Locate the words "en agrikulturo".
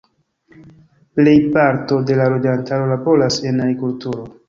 3.51-4.31